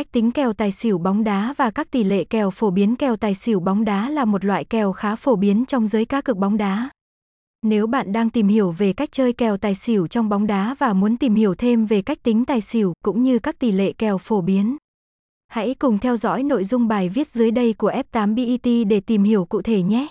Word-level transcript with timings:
Cách 0.00 0.12
tính 0.12 0.30
kèo 0.30 0.52
tài 0.52 0.72
xỉu 0.72 0.98
bóng 0.98 1.24
đá 1.24 1.54
và 1.56 1.70
các 1.70 1.90
tỷ 1.90 2.04
lệ 2.04 2.24
kèo 2.24 2.50
phổ 2.50 2.70
biến 2.70 2.96
kèo 2.96 3.16
tài 3.16 3.34
xỉu 3.34 3.60
bóng 3.60 3.84
đá 3.84 4.10
là 4.10 4.24
một 4.24 4.44
loại 4.44 4.64
kèo 4.64 4.92
khá 4.92 5.16
phổ 5.16 5.36
biến 5.36 5.64
trong 5.66 5.86
giới 5.86 6.04
cá 6.04 6.20
cược 6.20 6.36
bóng 6.36 6.56
đá. 6.56 6.90
Nếu 7.62 7.86
bạn 7.86 8.12
đang 8.12 8.30
tìm 8.30 8.48
hiểu 8.48 8.70
về 8.70 8.92
cách 8.92 9.12
chơi 9.12 9.32
kèo 9.32 9.56
tài 9.56 9.74
xỉu 9.74 10.06
trong 10.06 10.28
bóng 10.28 10.46
đá 10.46 10.74
và 10.78 10.92
muốn 10.92 11.16
tìm 11.16 11.34
hiểu 11.34 11.54
thêm 11.54 11.86
về 11.86 12.02
cách 12.02 12.22
tính 12.22 12.44
tài 12.44 12.60
xỉu 12.60 12.92
cũng 13.04 13.22
như 13.22 13.38
các 13.38 13.58
tỷ 13.58 13.72
lệ 13.72 13.92
kèo 13.92 14.18
phổ 14.18 14.40
biến, 14.40 14.76
hãy 15.48 15.74
cùng 15.74 15.98
theo 15.98 16.16
dõi 16.16 16.42
nội 16.42 16.64
dung 16.64 16.88
bài 16.88 17.08
viết 17.08 17.28
dưới 17.28 17.50
đây 17.50 17.72
của 17.72 17.92
F8BET 18.12 18.88
để 18.88 19.00
tìm 19.00 19.22
hiểu 19.22 19.44
cụ 19.44 19.62
thể 19.62 19.82
nhé. 19.82 20.08